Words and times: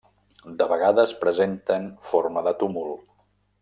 De 0.61 0.67
vegades 0.71 1.13
presenten 1.25 1.87
forma 2.15 2.47
de 2.51 2.59
túmul. 2.65 2.95